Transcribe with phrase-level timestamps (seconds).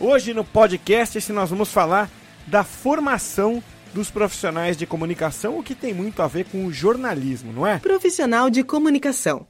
[0.00, 2.10] Hoje no podcast nós vamos falar
[2.48, 3.62] da formação
[3.94, 7.78] dos profissionais de comunicação, o que tem muito a ver com o jornalismo, não é?
[7.78, 9.46] Profissional de comunicação.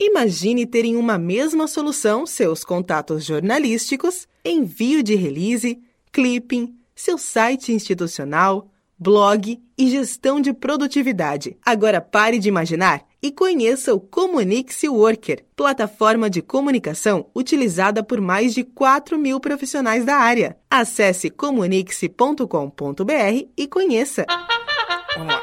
[0.00, 5.78] Imagine ter em uma mesma solução seus contatos jornalísticos, envio de release,
[6.10, 11.56] clipping, seu site institucional, blog e gestão de produtividade.
[11.64, 18.52] Agora pare de imaginar e conheça o Comunix Worker, plataforma de comunicação utilizada por mais
[18.52, 20.56] de 4 mil profissionais da área.
[20.68, 22.42] Acesse comunix.com.br
[23.56, 24.26] e conheça.
[25.16, 25.42] Vamos lá.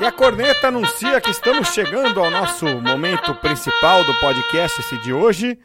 [0.00, 5.58] E a corneta anuncia que estamos chegando ao nosso momento principal do podcast de hoje.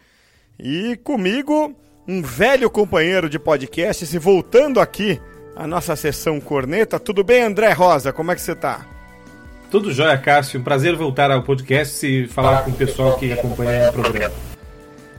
[0.57, 1.75] E comigo,
[2.07, 5.21] um velho companheiro de podcast, se voltando aqui
[5.55, 6.99] à nossa sessão corneta.
[6.99, 8.11] Tudo bem, André Rosa?
[8.11, 8.92] Como é que você está?
[9.73, 10.59] Tudo jóia, Cássio.
[10.59, 14.35] Um prazer voltar ao podcast e falar com o pessoal que acompanha o programa.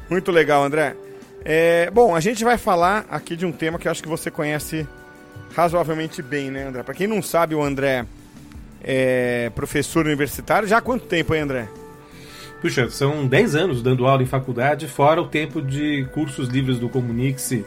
[0.09, 0.95] Muito legal, André.
[1.45, 4.31] É, bom, a gente vai falar aqui de um tema que eu acho que você
[4.31, 4.87] conhece
[5.57, 6.85] razoavelmente bem, né, André?
[6.85, 8.07] Para quem não sabe, o André
[8.81, 10.69] é professor universitário.
[10.69, 11.69] Já há quanto tempo, hein, André?
[12.61, 16.89] Puxa, são 10 anos dando aula em faculdade, fora o tempo de cursos livres do
[16.89, 17.65] Comunix, uh,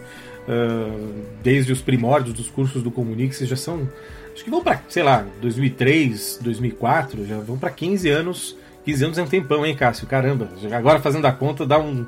[1.43, 3.89] desde os primórdios dos cursos do Comunix, já são
[4.37, 8.55] acho que vão para, sei lá, 2003, 2004, já vão para 15 anos.
[8.85, 10.05] 15 anos é um tempão, hein, Cássio?
[10.05, 12.05] Caramba, agora fazendo a conta dá um,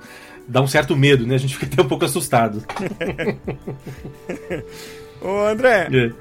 [0.48, 1.36] dá um certo medo, né?
[1.36, 2.64] A gente fica até um pouco assustado.
[5.20, 6.12] Ô, André, é.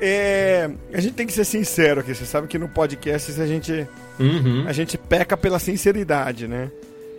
[0.00, 2.14] É, a gente tem que ser sincero aqui.
[2.14, 3.86] Você sabe que no podcast a gente,
[4.18, 4.64] uhum.
[4.66, 6.70] a gente peca pela sinceridade, né?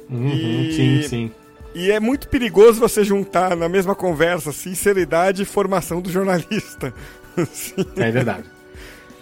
[0.09, 1.31] Uhum, e, sim, sim.
[1.75, 6.91] E é muito perigoso você juntar na mesma conversa sinceridade e formação do jornalista.
[7.97, 8.45] É verdade.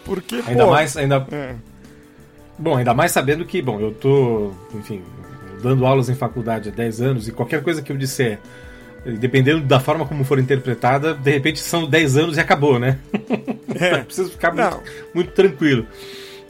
[0.06, 1.28] Porque, ainda pô, mais, ainda.
[1.31, 1.56] É.
[2.57, 5.03] Bom, ainda mais sabendo que, bom, eu tô, enfim,
[5.62, 8.40] dando aulas em faculdade há 10 anos e qualquer coisa que eu disser,
[9.19, 12.97] dependendo da forma como for interpretada, de repente são 10 anos e acabou, né?
[13.79, 14.00] É.
[14.00, 14.81] Preciso ficar muito,
[15.13, 15.85] muito, tranquilo.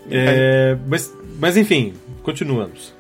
[0.10, 1.94] É, mas, mas enfim,
[2.24, 2.94] continuamos.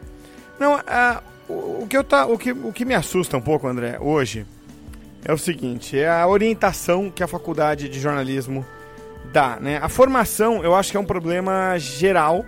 [0.60, 3.98] Não, a, o, que eu tá, o, que, o que me assusta um pouco, André,
[4.02, 4.46] hoje,
[5.24, 8.66] é o seguinte, é a orientação que a faculdade de jornalismo
[9.32, 9.80] dá, né?
[9.82, 12.46] A formação, eu acho que é um problema geral,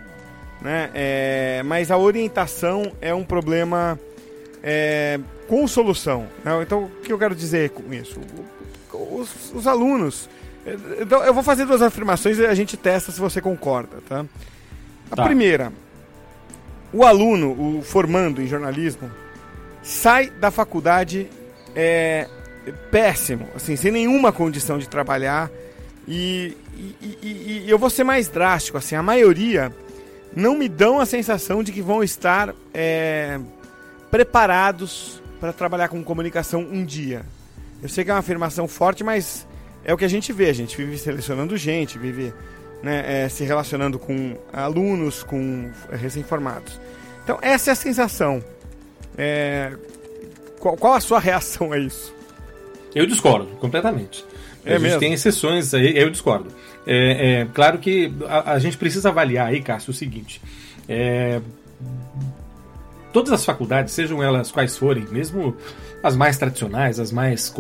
[0.62, 0.90] né?
[0.94, 4.00] É, mas a orientação é um problema
[4.64, 6.28] é, com solução.
[6.44, 6.62] Né?
[6.62, 8.20] Então, o que eu quero dizer com isso?
[8.94, 10.30] Os, os alunos...
[11.02, 14.26] Então, eu vou fazer duas afirmações e a gente testa se você concorda, tá?
[15.10, 15.24] A tá.
[15.24, 15.72] primeira,
[16.94, 19.10] o aluno, o formando em jornalismo,
[19.82, 21.28] sai da faculdade
[21.76, 22.28] é,
[22.92, 25.50] péssimo, assim, sem nenhuma condição de trabalhar.
[26.08, 29.72] E, e, e, e, eu vou ser mais drástico, assim, a maioria
[30.36, 33.40] não me dão a sensação de que vão estar é,
[34.10, 37.24] preparados para trabalhar com comunicação um dia.
[37.82, 39.48] Eu sei que é uma afirmação forte, mas
[39.84, 40.50] é o que a gente vê.
[40.50, 42.34] A gente vive selecionando gente, vive
[42.84, 46.80] né, é, se relacionando com alunos, com recém-formados.
[47.24, 48.44] Então, essa é a sensação.
[49.18, 49.74] É,
[50.60, 52.14] qual, qual a sua reação a isso?
[52.94, 54.26] Eu discordo completamente.
[54.66, 55.00] É a gente mesmo?
[55.00, 56.50] tem exceções aí, eu discordo.
[56.86, 60.42] É, é claro que a, a, gente precisa avaliar aí, Cássio, o seguinte.
[60.88, 61.40] É,
[63.14, 65.56] todas as faculdades, sejam elas quais forem, mesmo
[66.04, 67.54] as mais tradicionais, as mais,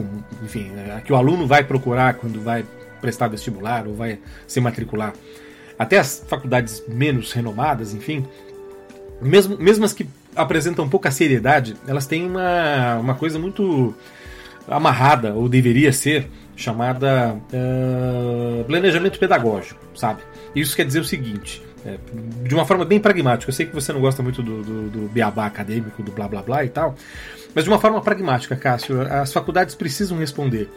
[0.43, 2.65] enfim, é, a que o aluno vai procurar quando vai
[3.01, 5.13] prestar vestibular ou vai se matricular,
[5.77, 8.25] até as faculdades menos renomadas, enfim,
[9.21, 13.93] mesmo, mesmo as que apresentam pouca seriedade, elas têm uma, uma coisa muito
[14.69, 20.21] amarrada, ou deveria ser, chamada uh, planejamento pedagógico, sabe?
[20.55, 21.97] Isso quer dizer o seguinte, é,
[22.43, 25.09] de uma forma bem pragmática, eu sei que você não gosta muito do, do, do
[25.09, 26.95] beabá acadêmico, do blá blá blá e tal,
[27.55, 30.69] mas de uma forma pragmática, Cássio, as faculdades precisam responder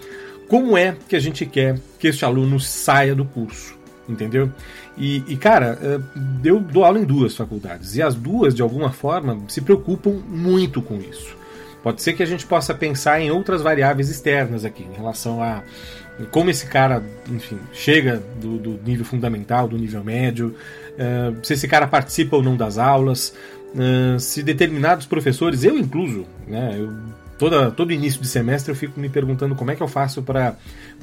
[0.49, 3.77] como é que a gente quer que este aluno saia do curso,
[4.09, 4.53] entendeu?
[4.97, 5.99] E, e, cara, é,
[6.45, 10.81] eu dou aula em duas faculdades e as duas, de alguma forma, se preocupam muito
[10.83, 11.42] com isso.
[11.83, 15.63] Pode ser que a gente possa pensar em outras variáveis externas aqui, em relação a
[16.31, 20.55] como esse cara, enfim, chega do, do nível fundamental, do nível médio,
[20.93, 23.35] uh, se esse cara participa ou não das aulas,
[23.75, 26.93] uh, se determinados professores, eu incluso, né, eu
[27.43, 30.55] toda, todo início de semestre eu fico me perguntando como é que eu faço para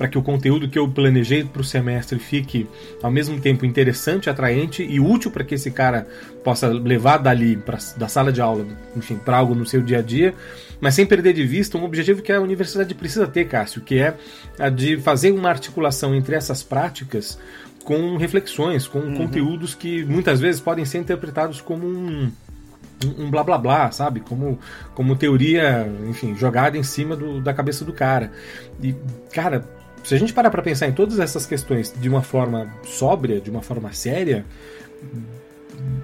[0.10, 2.66] que o conteúdo que eu planejei para o semestre fique
[3.04, 6.08] ao mesmo tempo interessante, atraente e útil para que esse cara
[6.42, 8.66] possa levar dali pra, da sala de aula,
[8.96, 10.34] enfim, para algo no seu dia a dia,
[10.80, 14.16] mas sem perder de vista um objetivo que a universidade precisa ter, Cássio, que é
[14.58, 17.38] a de fazer uma articulação entre essas práticas
[17.84, 19.18] com reflexões, com uhum.
[19.18, 22.32] conteúdos que muitas vezes podem ser interpretados como um
[23.18, 24.20] um blá blá blá, sabe?
[24.20, 24.60] Como,
[24.94, 28.32] como teoria, enfim, jogada em cima do, da cabeça do cara.
[28.82, 28.96] E,
[29.34, 29.64] cara,
[30.04, 33.50] se a gente parar pra pensar em todas essas questões de uma forma sóbria, de
[33.50, 34.46] uma forma séria,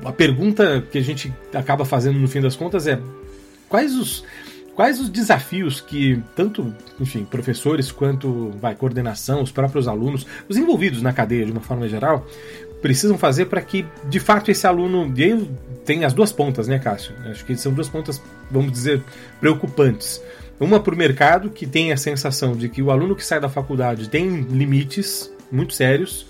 [0.04, 3.00] a pergunta que a gente acaba fazendo no fim das contas é
[3.68, 4.24] quais os
[4.76, 11.02] quais os desafios que tanto, enfim, professores quanto vai coordenação, os próprios alunos, os envolvidos
[11.02, 12.28] na cadeia de uma forma geral,
[12.82, 15.12] precisam fazer para que, de fato, esse aluno.
[15.18, 15.50] Aí
[15.86, 17.14] tem as duas pontas, né, Cássio?
[17.26, 19.02] Acho que são duas pontas, vamos dizer,
[19.40, 20.22] preocupantes.
[20.60, 23.50] Uma para o mercado, que tem a sensação de que o aluno que sai da
[23.50, 26.28] faculdade tem limites muito sérios,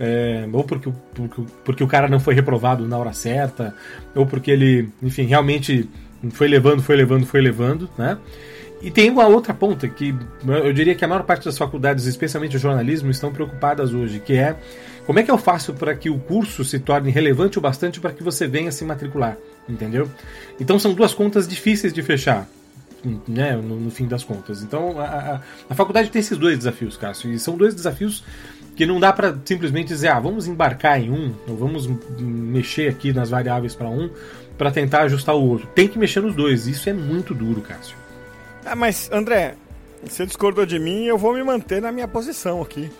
[0.00, 3.74] é, ou porque, porque, porque o cara não foi reprovado na hora certa,
[4.14, 5.88] ou porque ele, enfim, realmente
[6.30, 8.18] foi levando, foi levando, foi levando, né?
[8.80, 10.14] E tem uma outra ponta que
[10.46, 14.34] eu diria que a maior parte das faculdades, especialmente o jornalismo, estão preocupadas hoje, que
[14.34, 14.56] é
[15.04, 18.12] como é que eu faço para que o curso se torne relevante o bastante para
[18.12, 19.36] que você venha se matricular,
[19.68, 20.08] entendeu?
[20.60, 22.46] Então são duas contas difíceis de fechar.
[23.28, 24.60] Né, no, no fim das contas.
[24.60, 25.40] Então, a, a,
[25.70, 28.24] a, faculdade tem esses dois desafios, Cássio, e são dois desafios
[28.74, 31.88] que não dá para simplesmente dizer, ah, vamos embarcar em um, ou vamos
[32.18, 34.10] mexer aqui nas variáveis para um,
[34.58, 35.68] para tentar ajustar o outro.
[35.68, 37.96] Tem que mexer nos dois, isso é muito duro, Cássio.
[38.66, 39.54] Ah, mas, André,
[40.04, 42.90] você discordou de mim, eu vou me manter na minha posição aqui.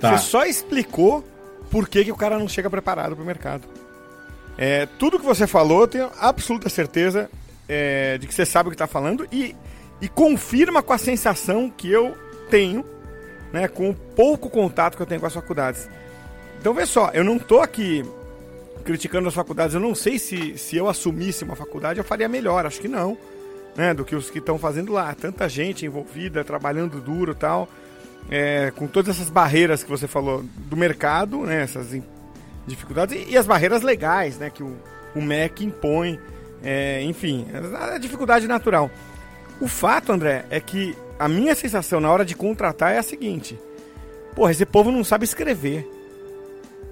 [0.00, 0.18] Tá.
[0.18, 1.24] Você só explicou
[1.70, 3.66] por que, que o cara não chega preparado para o mercado.
[4.58, 7.30] É, tudo que você falou, eu tenho absoluta certeza
[7.68, 9.54] é, de que você sabe o que está falando e,
[10.00, 12.16] e confirma com a sensação que eu
[12.50, 12.84] tenho,
[13.52, 15.88] né, com o pouco contato que eu tenho com as faculdades.
[16.60, 18.04] Então, vê só, eu não estou aqui
[18.84, 22.66] criticando as faculdades, eu não sei se, se eu assumisse uma faculdade eu faria melhor,
[22.66, 23.16] acho que não
[23.76, 25.14] né, do que os que estão fazendo lá.
[25.14, 27.68] Tanta gente envolvida, trabalhando duro e tal,
[28.30, 31.88] é, com todas essas barreiras que você falou do mercado, né, essas
[32.66, 34.76] dificuldades, e, e as barreiras legais né, que o,
[35.14, 36.18] o MEC impõe,
[36.62, 37.46] é, enfim,
[37.78, 38.90] a, dificuldade natural.
[39.60, 43.58] O fato, André, é que a minha sensação na hora de contratar é a seguinte:
[44.34, 45.88] porra, esse povo não sabe escrever.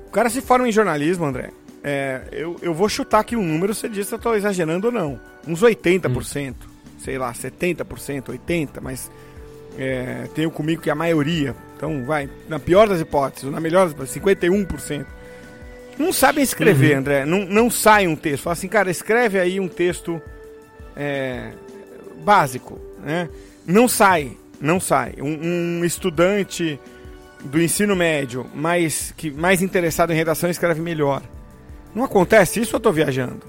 [0.06, 1.50] O cara se forma em jornalismo, André.
[1.84, 4.93] É, eu, eu vou chutar aqui um número, você diz se eu estou exagerando ou
[4.93, 5.20] não.
[5.46, 6.50] Uns 80%.
[6.50, 9.11] Hum sei lá, 70%, 80%, mas
[9.76, 13.93] é, tenho comigo que a maioria, então vai, na pior das hipóteses, na melhor das
[13.93, 15.06] hipóteses, 51%,
[15.99, 16.99] não sabem escrever, uhum.
[17.00, 18.44] André, não, não sai um texto.
[18.44, 20.20] Fala assim, cara, escreve aí um texto
[20.96, 21.52] é,
[22.25, 23.28] básico, né?
[23.67, 25.14] Não sai, não sai.
[25.20, 26.81] Um, um, estudante
[27.44, 31.23] do ensino médio mais, que, mais interessado em redação escreve melhor.
[31.94, 33.40] Não acontece isso ou eu estou viajando?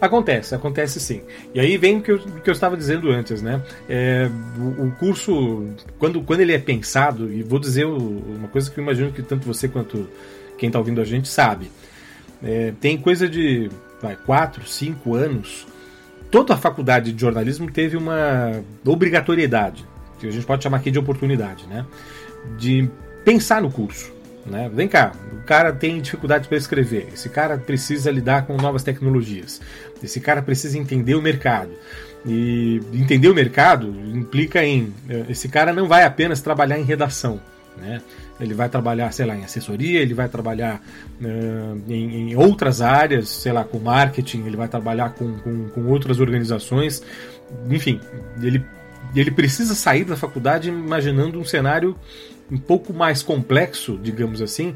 [0.00, 1.22] Acontece, acontece sim.
[1.54, 3.62] E aí vem o que eu, que eu estava dizendo antes, né?
[3.88, 4.28] É,
[4.58, 5.66] o, o, curso,
[5.98, 9.46] quando, quando ele é pensado, e vou dizer uma coisa que eu imagino que tanto
[9.46, 10.08] você quanto
[10.58, 11.70] quem está ouvindo a gente sabe.
[12.42, 15.66] É, tem coisa de vai, 4, 5 anos.
[16.30, 19.86] Toda a faculdade de jornalismo teve uma obrigatoriedade,
[20.18, 21.86] que a gente pode chamar aqui de oportunidade, né?
[22.58, 22.88] De
[23.24, 24.12] pensar no curso.
[24.46, 24.70] Né?
[24.72, 29.60] Vem cá, o cara tem dificuldade para escrever, esse cara precisa lidar com novas tecnologias,
[30.02, 31.70] esse cara precisa entender o mercado.
[32.26, 34.94] E entender o mercado implica em.
[35.10, 37.38] Eh, esse cara não vai apenas trabalhar em redação.
[37.76, 38.00] Né?
[38.40, 40.82] Ele vai trabalhar, sei lá, em assessoria, ele vai trabalhar
[41.20, 45.86] uh, em, em, outras áreas, sei lá, com marketing, ele vai trabalhar com, com, com
[45.86, 47.02] outras organizações.
[47.68, 48.00] Enfim,
[48.40, 48.64] ele,
[49.14, 51.96] ele precisa sair da faculdade imaginando um cenário
[52.50, 54.74] um pouco mais complexo, digamos assim,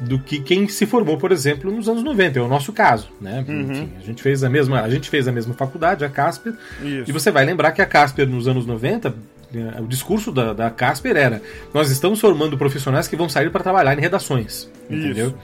[0.00, 3.44] do que quem se formou, por exemplo, nos anos 90, é o nosso caso, né?
[3.46, 3.60] Uhum.
[3.60, 7.10] Enfim, a gente fez a mesma, a gente fez a mesma faculdade, a Casper, Isso.
[7.10, 9.14] e você vai lembrar que a Casper nos anos 90,
[9.54, 11.42] é, o discurso da, da Casper era:
[11.74, 15.28] nós estamos formando profissionais que vão sair para trabalhar em redações, entendeu?
[15.28, 15.36] Isso.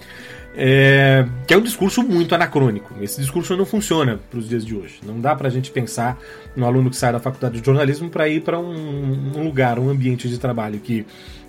[0.58, 2.94] É, que é um discurso muito anacrônico.
[3.02, 5.00] Esse discurso não funciona para os dias de hoje.
[5.04, 6.18] Não dá para a gente pensar
[6.56, 9.90] no aluno que sai da faculdade de jornalismo para ir para um, um, lugar, um
[9.90, 11.04] ambiente de trabalho que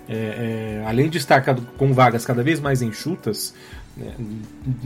[0.08, 1.42] é, é, além de estar
[1.76, 3.54] com vagas cada vez mais enxutas,
[3.96, 4.14] né,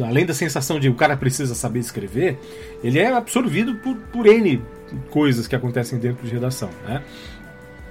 [0.04, 2.38] além da sensação de o cara precisa saber escrever,
[2.82, 4.62] ele é absorvido por, por N
[5.10, 6.70] coisas que acontecem dentro de redação.
[6.86, 7.02] Né?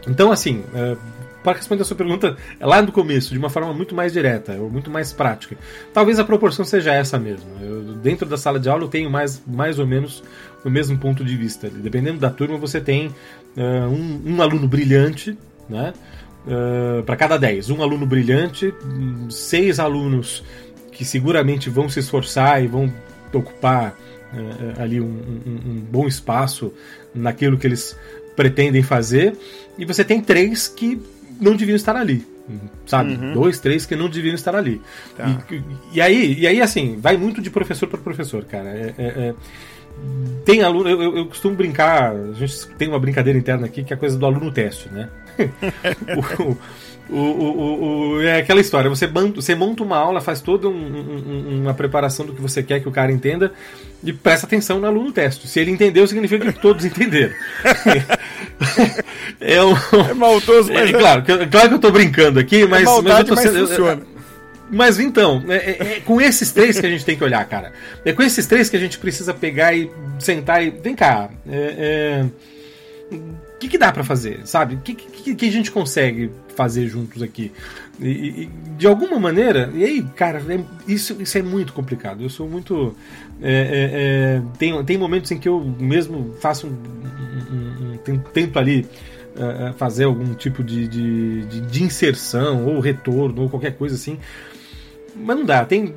[0.07, 0.97] Então, assim, é,
[1.43, 4.69] para responder a sua pergunta lá no começo, de uma forma muito mais direta, ou
[4.69, 5.57] muito mais prática,
[5.93, 7.49] talvez a proporção seja essa mesmo.
[7.61, 10.23] Eu, dentro da sala de aula eu tenho mais, mais ou menos
[10.63, 11.69] o mesmo ponto de vista.
[11.69, 15.93] Dependendo da turma, você tem uh, um, um, aluno brilhante, né?
[16.45, 18.73] Uh, para cada 10, um aluno brilhante,
[19.29, 20.43] seis alunos
[20.91, 22.91] que seguramente vão se esforçar e vão
[23.31, 23.95] ocupar
[24.33, 26.73] uh, ali um, um, um, bom espaço
[27.13, 27.95] naquilo que eles
[28.35, 29.35] pretendem fazer,
[29.77, 30.99] e você tem três que
[31.39, 32.25] não deviam estar ali.
[32.85, 33.13] Sabe?
[33.13, 33.33] Uhum.
[33.33, 34.81] Dois, três que não deviam estar ali.
[35.15, 35.41] Tá.
[35.49, 35.61] E,
[35.93, 38.69] e, aí, e aí, assim, vai muito de professor para professor, cara.
[38.69, 39.33] É, é, é
[40.45, 43.95] tem aluno, eu, eu, costumo brincar, a gente tem uma brincadeira interna aqui que é
[43.95, 45.09] a coisa do aluno teste, né?
[47.09, 51.61] o, o, o, é aquela história, você, você monta uma aula, faz toda um, um,
[51.61, 53.51] uma preparação do que você quer que o cara entenda
[54.03, 55.47] e presta atenção no aluno teste.
[55.47, 57.33] Se ele entendeu, significa que todos entenderam.
[59.39, 59.75] é, um,
[60.09, 63.31] é maldoso, mas é, é, claro, claro que eu tô brincando aqui, mas, é maldade,
[63.31, 63.85] mas eu tô sendo.
[63.85, 64.11] Mas
[64.71, 67.73] mas então, é, é, é, com esses três que a gente tem que olhar, cara.
[68.05, 70.69] É com esses três que a gente precisa pegar e sentar e.
[70.69, 71.29] Vem cá.
[71.45, 72.25] É,
[73.11, 73.17] é,
[73.61, 74.75] que, que dá para fazer, sabe?
[74.75, 77.51] O que, que, que, a gente consegue fazer juntos aqui?
[77.99, 82.23] E, e, de alguma maneira, e aí, cara, é, isso, isso é muito complicado.
[82.23, 82.95] Eu sou muito.
[83.41, 86.71] É, tem, tem momentos em que eu mesmo faço um,
[87.51, 88.87] um, um, tento ali
[89.77, 94.19] fazer algum tipo de, de, de, de, inserção ou retorno ou qualquer coisa assim
[95.15, 95.65] mas não dá.
[95.65, 95.93] Tem.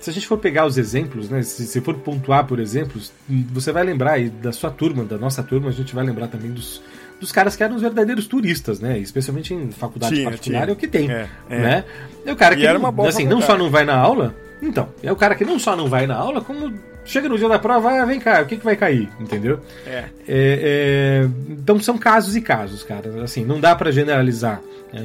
[0.00, 1.42] Se a gente for pegar os exemplos, né?
[1.42, 3.12] Se, se for pontuar por exemplos,
[3.52, 6.50] você vai lembrar aí da sua turma, da nossa turma, a gente vai lembrar também
[6.50, 6.82] dos,
[7.20, 8.98] dos caras que eram os verdadeiros turistas, né?
[8.98, 10.70] Especialmente em faculdade tinha, particular tinha.
[10.70, 11.58] é o que tem, é, é.
[11.58, 11.84] né?
[12.24, 15.16] É o cara que não, assim, não só não vai na aula, então, é o
[15.16, 16.72] cara que não só não vai na aula, como
[17.04, 19.60] chega no dia da prova, ah, vem cá, o que, que vai cair, entendeu?
[19.86, 19.90] É.
[19.98, 23.22] é, é então são casos e casos, cara.
[23.22, 24.60] Assim, não dá para generalizar.
[24.92, 24.98] É,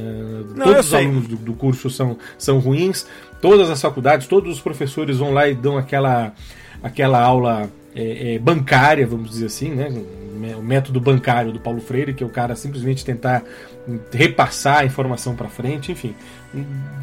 [0.56, 3.06] não, todos os alunos do, do, curso são, são ruins,
[3.42, 6.34] todas as faculdades, todos os professores vão lá e dão aquela,
[6.82, 9.90] aquela aula é, é, bancária, vamos dizer assim, né?
[10.58, 13.44] O método bancário do Paulo Freire, que é o cara simplesmente tentar
[14.12, 16.14] repassar a informação para frente, enfim.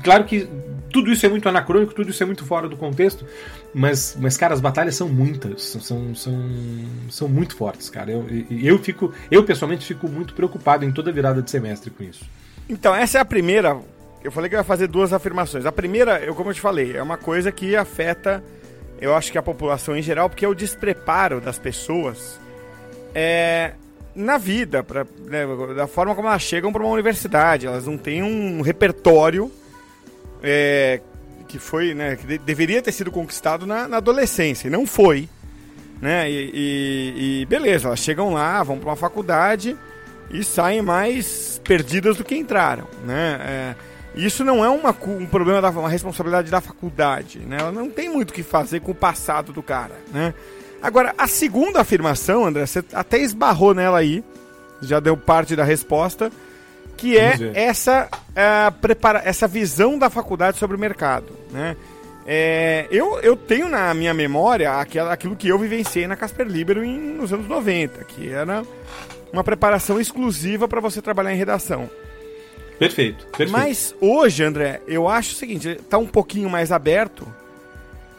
[0.03, 0.47] Claro que
[0.93, 3.25] tudo isso é muito anacrônico, tudo isso é muito fora do contexto,
[3.73, 6.39] mas, mas cara, as batalhas são muitas, são, são,
[7.09, 8.11] são muito fortes, cara.
[8.11, 12.25] Eu, eu, fico, eu pessoalmente fico muito preocupado em toda virada de semestre com isso.
[12.69, 13.79] Então, essa é a primeira.
[14.25, 15.67] Eu falei que eu ia fazer duas afirmações.
[15.67, 18.43] A primeira, eu, como eu te falei, é uma coisa que afeta,
[19.01, 22.39] eu acho que a população em geral, porque é o despreparo das pessoas
[23.15, 23.73] é,
[24.15, 27.67] na vida, pra, né, da forma como elas chegam para uma universidade.
[27.67, 29.51] Elas não têm um repertório
[30.43, 31.01] é,
[31.49, 35.29] que foi, né, que de, deveria ter sido conquistado na, na, adolescência, e não foi.
[36.01, 36.31] Né?
[36.31, 39.77] E, e, e beleza, elas chegam lá, vão para uma faculdade
[40.31, 43.39] e saem mais perdidas do que entraram, né?
[43.41, 43.75] É,
[44.15, 47.59] isso não é uma, um problema da uma responsabilidade da faculdade, né?
[47.61, 50.35] Ela não tem muito o que fazer com o passado do cara, né?
[50.83, 54.25] Agora, a segunda afirmação, André, você até esbarrou nela aí,
[54.83, 56.31] já deu parte da resposta,
[56.97, 61.77] que é essa, é, prepara essa visão da faculdade sobre o mercado, né?
[62.25, 66.85] É, eu, eu tenho na minha memória aquela, aquilo que eu vivenciei na Casper Libero
[66.85, 68.63] em, nos anos 90, que era
[69.33, 71.91] uma preparação exclusiva para você trabalhar em redação.
[72.79, 73.53] Perfeito, perfeito.
[73.53, 77.27] Mas hoje, André, eu acho o seguinte, está um pouquinho mais aberto,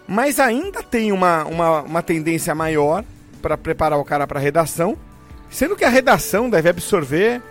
[0.08, 3.04] mas ainda tem uma, uma, uma tendência maior
[3.42, 4.98] para preparar o cara para redação,
[5.50, 7.42] sendo que a redação deve absorver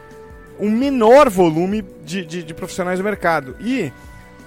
[0.59, 3.57] um menor volume de, de, de profissionais do mercado.
[3.61, 3.93] E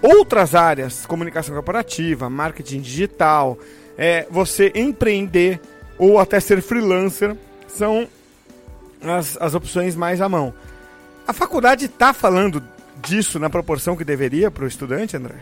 [0.01, 3.57] outras áreas, comunicação corporativa, marketing digital,
[3.97, 5.59] é, você empreender
[5.97, 7.35] ou até ser freelancer,
[7.67, 8.07] são
[9.01, 10.53] as, as opções mais à mão.
[11.27, 12.61] A faculdade está falando
[13.01, 15.35] disso na proporção que deveria para o estudante, André?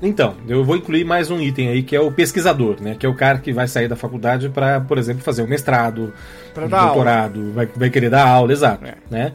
[0.00, 2.94] Então, eu vou incluir mais um item aí que é o pesquisador, né?
[2.96, 6.12] Que é o cara que vai sair da faculdade para, por exemplo, fazer um mestrado,
[6.54, 8.94] pra um doutorado, vai, vai, querer dar aula, exato, é.
[9.10, 9.32] né?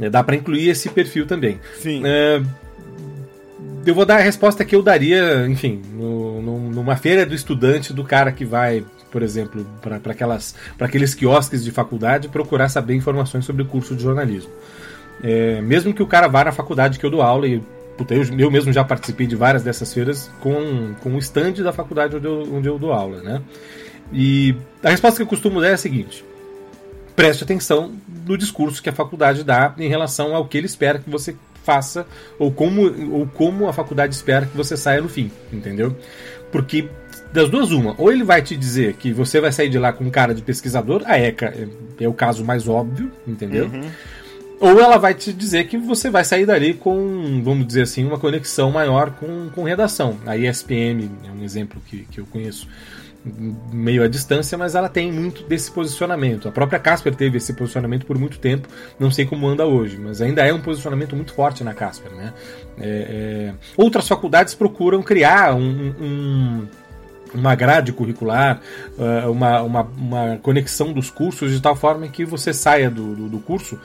[0.00, 1.60] É, dá para incluir esse perfil também.
[1.78, 2.02] Sim.
[2.04, 2.40] É,
[3.84, 7.92] eu vou dar a resposta que eu daria, enfim, no, no, numa feira do estudante,
[7.92, 13.62] do cara que vai por exemplo, para aqueles quiosques de faculdade, procurar saber informações sobre
[13.62, 14.52] o curso de jornalismo.
[15.22, 17.60] É, mesmo que o cara vá na faculdade que eu dou aula, e
[17.96, 21.72] puta, eu, eu mesmo já participei de várias dessas feiras com, com o stand da
[21.72, 23.42] faculdade onde eu, onde eu dou aula, né?
[24.12, 26.24] E a resposta que eu costumo dar é a seguinte:
[27.14, 27.92] preste atenção
[28.26, 32.06] no discurso que a faculdade dá em relação ao que ele espera que você faça
[32.38, 32.82] ou como,
[33.14, 35.94] ou como a faculdade espera que você saia no fim, entendeu?
[36.50, 36.88] Porque
[37.32, 37.94] das duas, uma.
[37.96, 41.02] Ou ele vai te dizer que você vai sair de lá com cara de pesquisador,
[41.04, 43.66] a ECA é, é o caso mais óbvio, entendeu?
[43.66, 43.88] Uhum.
[44.60, 48.18] Ou ela vai te dizer que você vai sair dali com, vamos dizer assim, uma
[48.18, 50.18] conexão maior com, com redação.
[50.26, 52.68] A ESPM é um exemplo que, que eu conheço
[53.72, 56.46] meio à distância, mas ela tem muito desse posicionamento.
[56.46, 60.20] A própria Casper teve esse posicionamento por muito tempo, não sei como anda hoje, mas
[60.20, 62.12] ainda é um posicionamento muito forte na Casper.
[62.12, 62.32] Né?
[62.78, 63.54] É, é...
[63.76, 66.66] Outras faculdades procuram criar um, um
[67.32, 68.60] uma grade curricular,
[68.98, 73.28] uh, uma, uma, uma, conexão dos cursos de tal forma que você saia do, do,
[73.28, 73.78] do curso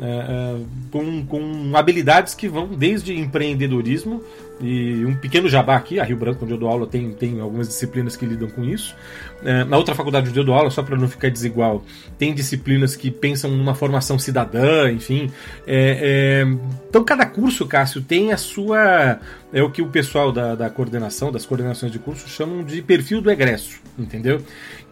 [0.00, 4.22] uh, uh, com, com habilidades que vão desde empreendedorismo
[4.60, 7.66] e um pequeno jabá aqui, a Rio Branco, onde eu dou aula, tem, tem algumas
[7.66, 8.94] disciplinas que lidam com isso.
[9.42, 11.82] É, na outra faculdade onde eu dou aula, só para não ficar desigual,
[12.18, 15.30] tem disciplinas que pensam numa formação cidadã, enfim.
[15.66, 19.18] É, é, então, cada curso, Cássio, tem a sua.
[19.52, 23.20] É o que o pessoal da, da coordenação, das coordenações de curso, chamam de perfil
[23.20, 24.40] do egresso, entendeu?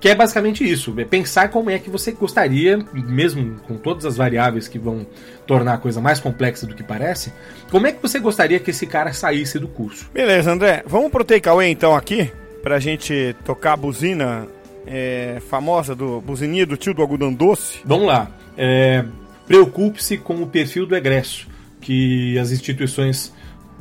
[0.00, 4.16] Que é basicamente isso, é pensar como é que você gostaria, mesmo com todas as
[4.16, 5.06] variáveis que vão
[5.48, 7.32] tornar a coisa mais complexa do que parece,
[7.70, 10.08] como é que você gostaria que esse cara saísse do curso?
[10.12, 12.30] Beleza, André, vamos pro takeaway então aqui,
[12.62, 14.46] pra gente tocar a buzina
[14.86, 17.80] é, famosa do buzininha do tio do algodão doce.
[17.84, 19.02] Vamos lá, é,
[19.46, 21.48] preocupe-se com o perfil do egresso
[21.80, 23.32] que as instituições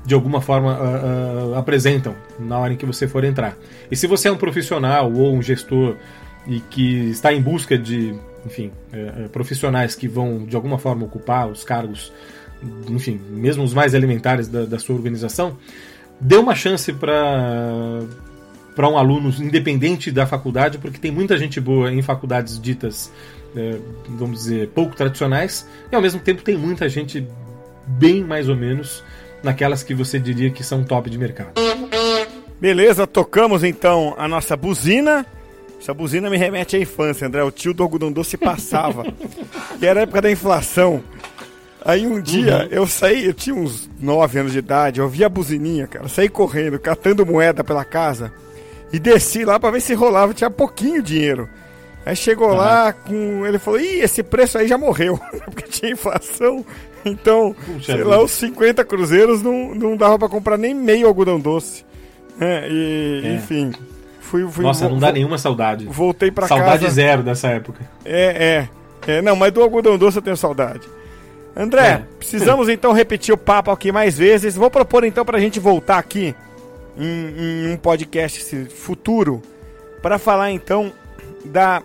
[0.06, 3.58] de alguma forma uh, uh, apresentam na hora em que você for entrar.
[3.92, 5.98] E se você é um profissional ou um gestor
[6.48, 8.16] e que está em busca de,
[8.48, 12.12] enfim, uh, profissionais que vão de alguma forma ocupar os cargos,
[12.90, 15.58] enfim, mesmo os mais elementares da, da sua organização,
[16.20, 18.02] dê uma chance para
[18.76, 23.12] para um aluno independente da faculdade, porque tem muita gente boa em faculdades ditas,
[24.08, 27.28] vamos dizer, pouco tradicionais, e ao mesmo tempo tem muita gente
[27.88, 29.04] bem mais ou menos
[29.42, 31.54] naquelas que você diria que são top de mercado.
[32.60, 35.26] Beleza, tocamos então a nossa buzina.
[35.80, 37.44] Essa buzina me remete à infância, André.
[37.44, 39.04] O tio do algodão doce passava.
[39.80, 41.04] que era a época da inflação.
[41.86, 42.68] Aí um dia uhum.
[42.70, 46.28] eu saí, eu tinha uns 9 anos de idade, eu vi a buzininha, cara, saí
[46.28, 48.34] correndo, catando moeda pela casa
[48.92, 51.48] e desci lá para ver se rolava, tinha pouquinho dinheiro.
[52.06, 52.56] Aí chegou uhum.
[52.56, 53.46] lá com.
[53.46, 55.20] Ele falou: Ih, esse preço aí já morreu.
[55.46, 56.66] Porque tinha inflação.
[57.04, 58.08] Então, Puxa sei vida.
[58.08, 61.86] lá, os 50 cruzeiros não, não dava para comprar nem meio algodão doce.
[62.40, 63.34] É, e, é.
[63.36, 63.72] enfim.
[64.28, 65.86] Fui, fui, Nossa, não dá nenhuma saudade.
[65.86, 66.62] Voltei para casa.
[66.62, 67.90] Saudade zero dessa época.
[68.04, 68.68] É,
[69.08, 69.22] é, é.
[69.22, 70.82] Não, mas do algodão doce eu tenho saudade.
[71.56, 72.04] André, é.
[72.20, 74.56] precisamos então repetir o papo aqui mais vezes.
[74.56, 76.36] Vou propor então para a gente voltar aqui
[76.98, 79.42] em, em um podcast futuro
[80.02, 80.92] para falar então
[81.46, 81.82] da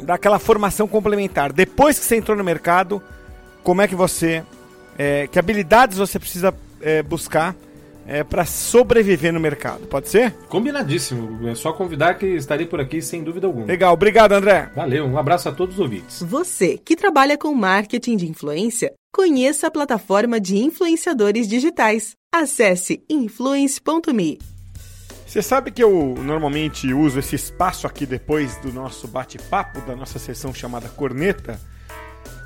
[0.00, 1.52] daquela formação complementar.
[1.52, 3.02] Depois que você entrou no mercado,
[3.62, 4.42] como é que você.
[4.96, 7.54] É, que habilidades você precisa é, buscar
[8.08, 9.86] é, para sobreviver no mercado.
[9.86, 10.32] Pode ser?
[10.48, 11.46] Combinadíssimo.
[11.46, 13.66] É só convidar que estarei por aqui sem dúvida alguma.
[13.66, 14.70] Legal, obrigado, André.
[14.74, 16.22] Valeu, um abraço a todos os ouvintes.
[16.22, 22.12] Você que trabalha com marketing de influência, conheça a plataforma de influenciadores digitais.
[22.34, 24.38] Acesse influence.me.
[25.26, 30.18] Você sabe que eu normalmente uso esse espaço aqui depois do nosso bate-papo, da nossa
[30.18, 31.60] sessão chamada Corneta,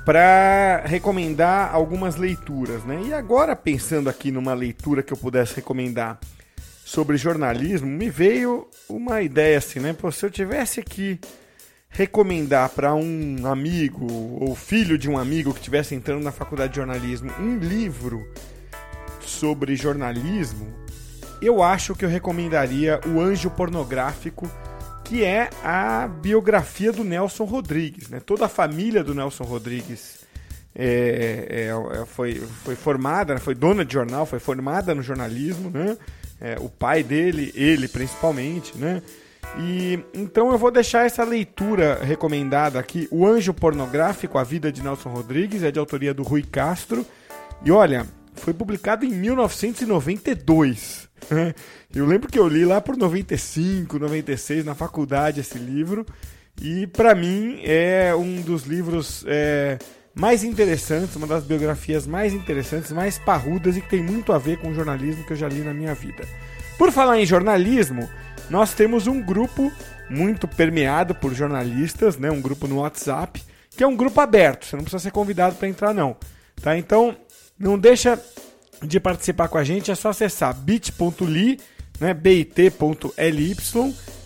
[0.05, 3.01] para recomendar algumas leituras, né?
[3.05, 6.19] E agora pensando aqui numa leitura que eu pudesse recomendar
[6.85, 9.93] sobre jornalismo, me veio uma ideia assim, né?
[9.93, 11.19] Pô, se eu tivesse que
[11.89, 14.07] recomendar para um amigo
[14.41, 18.27] ou filho de um amigo que estivesse entrando na faculdade de jornalismo um livro
[19.21, 20.73] sobre jornalismo,
[21.41, 24.49] eu acho que eu recomendaria O Anjo Pornográfico,
[25.03, 28.09] que é a biografia do Nelson Rodrigues.
[28.09, 28.19] Né?
[28.19, 30.23] Toda a família do Nelson Rodrigues
[30.75, 33.39] é, é, é, foi, foi formada, né?
[33.39, 35.97] foi dona de jornal, foi formada no jornalismo, né?
[36.41, 39.01] É, o pai dele, ele principalmente, né?
[39.57, 44.81] E então eu vou deixar essa leitura recomendada aqui, O Anjo Pornográfico, A Vida de
[44.81, 47.05] Nelson Rodrigues, é de autoria do Rui Castro.
[47.63, 51.09] E olha, foi publicado em 1992.
[51.93, 56.03] Eu lembro que eu li lá por 95, 96 na faculdade esse livro
[56.59, 59.77] e para mim é um dos livros é,
[60.15, 64.57] mais interessantes, uma das biografias mais interessantes, mais parrudas e que tem muito a ver
[64.57, 66.27] com o jornalismo que eu já li na minha vida.
[66.79, 68.09] Por falar em jornalismo,
[68.49, 69.71] nós temos um grupo
[70.09, 72.31] muito permeado por jornalistas, né?
[72.31, 73.39] Um grupo no WhatsApp
[73.75, 74.65] que é um grupo aberto.
[74.65, 76.15] Você não precisa ser convidado para entrar não,
[76.61, 76.77] tá?
[76.77, 77.15] Então
[77.63, 78.21] não deixa
[78.81, 81.59] de participar com a gente, é só acessar bit.ly,
[81.99, 83.55] né, bit.ly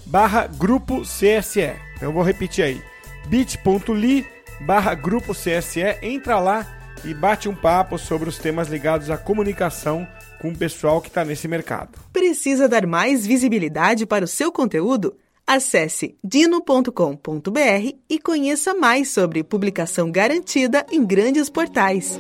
[0.06, 1.74] barra grupo CSE.
[2.02, 2.82] Eu vou repetir aí,
[3.28, 4.26] bit.ly
[4.62, 6.66] barra grupo CSE, entra lá
[7.06, 10.08] e bate um papo sobre os temas ligados à comunicação
[10.42, 12.00] com o pessoal que está nesse mercado.
[12.12, 15.16] Precisa dar mais visibilidade para o seu conteúdo?
[15.46, 16.92] Acesse dino.com.br
[18.10, 22.20] e conheça mais sobre publicação garantida em grandes portais.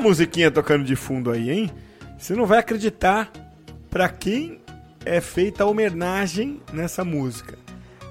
[0.00, 1.70] Musiquinha tocando de fundo aí, hein?
[2.18, 3.30] Você não vai acreditar
[3.90, 4.60] para quem
[5.04, 7.58] é feita a homenagem nessa música.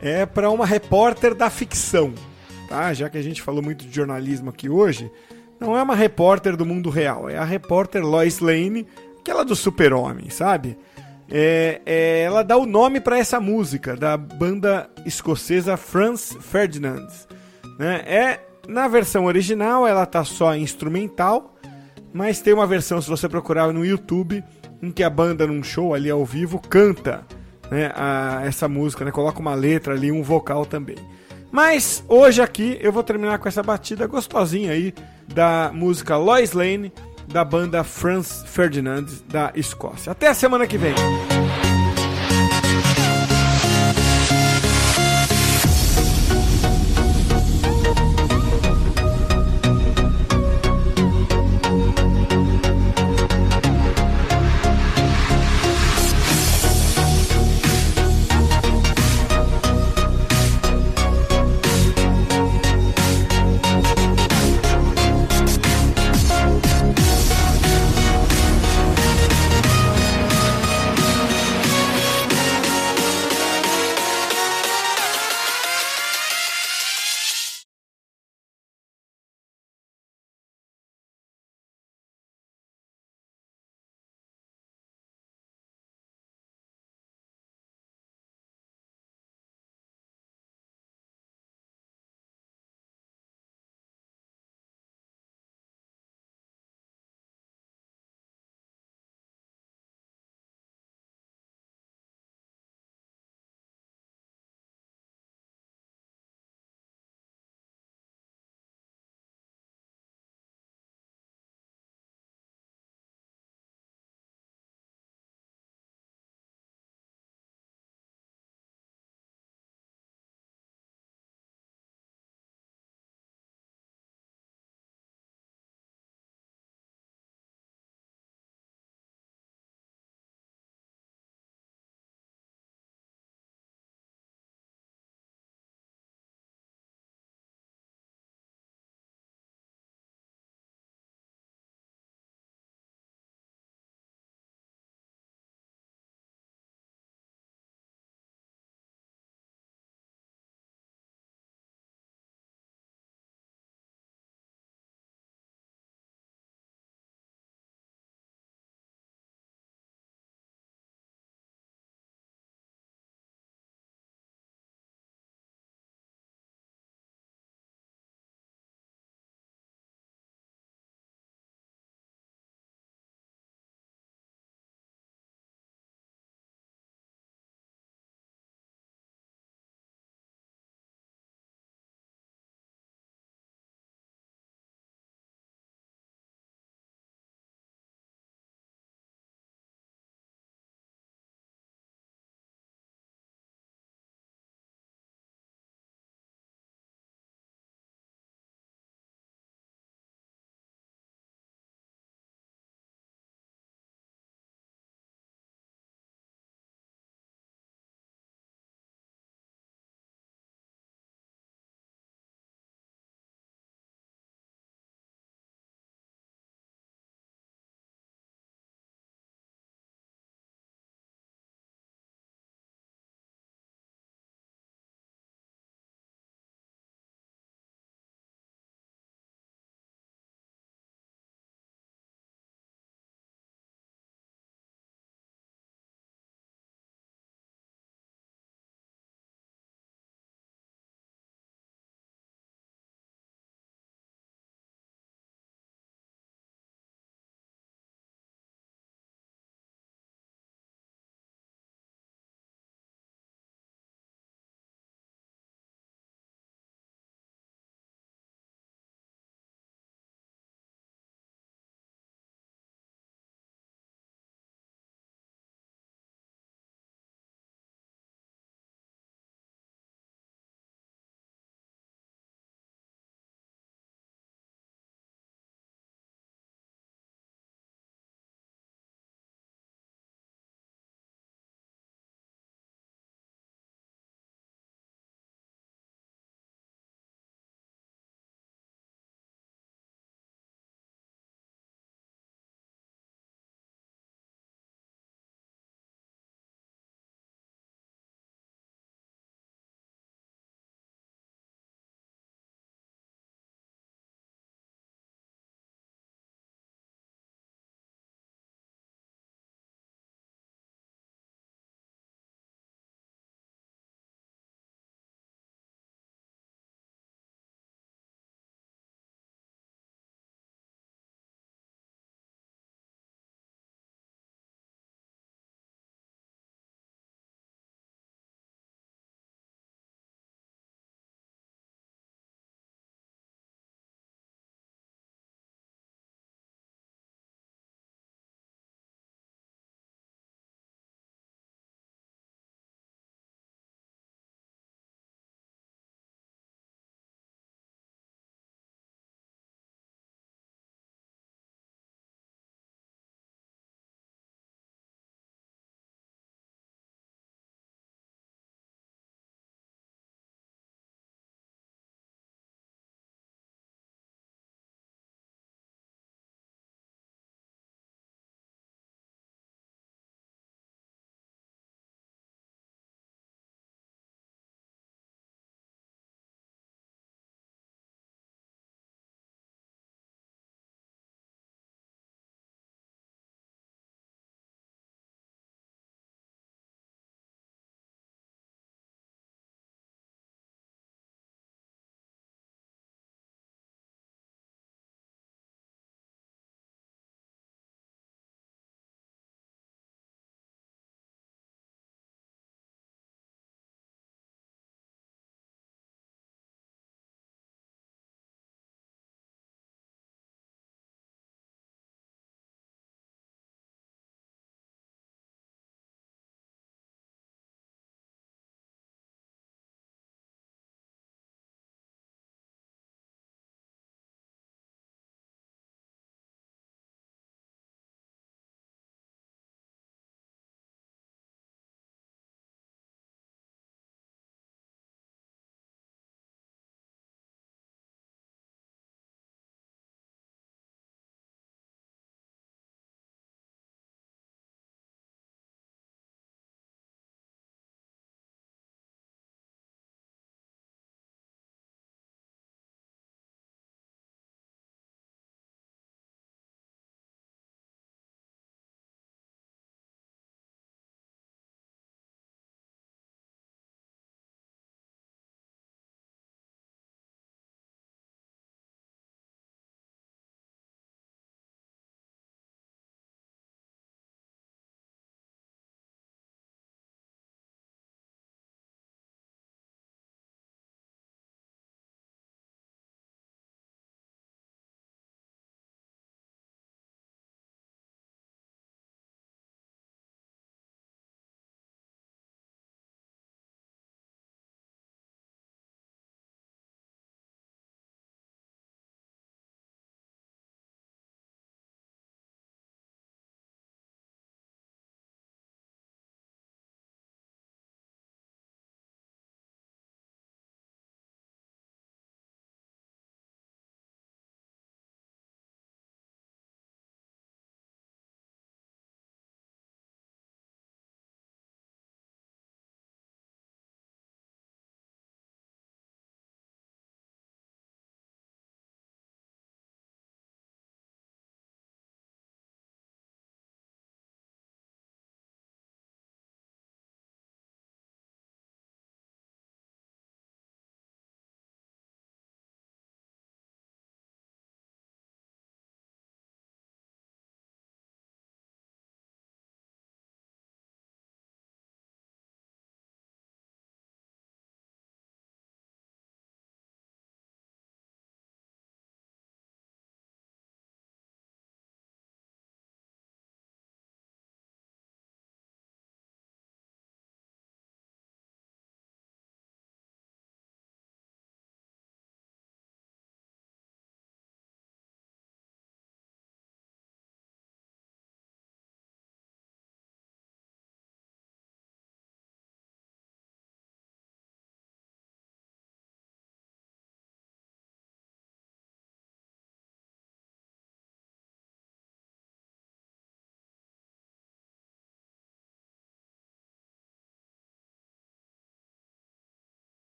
[0.00, 2.12] É para uma repórter da ficção,
[2.68, 2.92] tá?
[2.92, 5.10] Já que a gente falou muito de jornalismo aqui hoje,
[5.60, 8.86] não é uma repórter do mundo real, é a repórter Lois Lane,
[9.20, 10.76] aquela do Super-Homem, sabe?
[11.30, 17.08] É, é, ela dá o nome para essa música da banda escocesa Franz Ferdinand.
[17.78, 18.02] Né?
[18.04, 21.51] É na versão original ela tá só instrumental,
[22.12, 24.42] mas tem uma versão se você procurar no YouTube
[24.82, 27.24] em que a banda num show ali ao vivo canta
[27.70, 30.96] né, a, essa música, né, coloca uma letra ali, um vocal também.
[31.50, 34.94] Mas hoje aqui eu vou terminar com essa batida gostosinha aí
[35.28, 36.92] da música Lois Lane
[37.28, 40.12] da banda Franz Ferdinand da Escócia.
[40.12, 40.94] Até a semana que vem.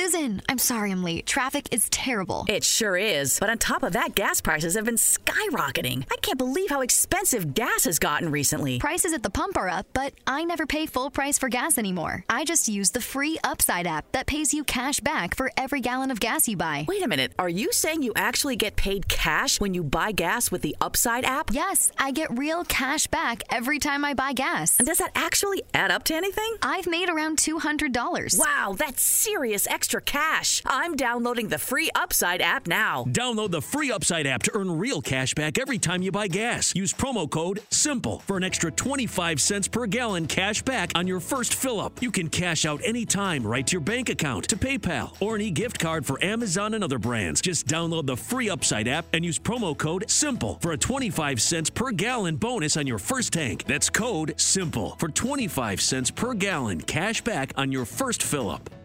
[0.00, 1.26] Susan, I'm sorry I'm late.
[1.26, 2.46] Traffic is terrible.
[2.48, 3.38] It sure is.
[3.38, 6.06] But on top of that, gas prices have been skyrocketing.
[6.10, 8.78] I can't believe how expensive gas has gotten recently.
[8.78, 12.24] Prices at the pump are up, but I never pay full price for gas anymore.
[12.30, 16.10] I just use the free Upside app that pays you cash back for every gallon
[16.10, 16.86] of gas you buy.
[16.88, 17.34] Wait a minute.
[17.38, 21.26] Are you saying you actually get paid cash when you buy gas with the Upside
[21.26, 21.50] app?
[21.52, 24.78] Yes, I get real cash back every time I buy gas.
[24.78, 26.54] And does that actually add up to anything?
[26.62, 28.38] I've made around $200.
[28.38, 30.62] Wow, that's serious extra cash.
[30.64, 33.04] I'm downloading the free Upside app now.
[33.08, 36.72] Download the free Upside app to earn real cash back every time you buy gas.
[36.76, 41.18] Use promo code SIMPLE for an extra 25 cents per gallon cash back on your
[41.18, 42.00] first fill up.
[42.00, 45.80] You can cash out anytime right to your bank account, to PayPal, or any gift
[45.80, 47.40] card for Amazon and other brands.
[47.40, 51.70] Just download the free Upside app and use promo code SIMPLE for a 25 cents
[51.70, 53.64] per gallon bonus on your first tank.
[53.64, 58.79] That's code SIMPLE for 25 cents per gallon cash back on your first fill up.